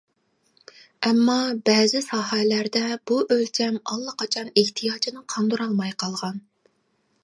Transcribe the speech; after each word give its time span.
ئەمما 1.09 1.35
بەزى 1.69 2.01
ساھەلەردە 2.07 2.83
بۇ 3.11 3.19
ئۆلچەم 3.35 3.79
ئاللىقاچان 3.85 4.53
ئېھتىياجنى 4.63 5.27
قاندۇرالماي 5.37 5.99
قالغان. 6.05 6.47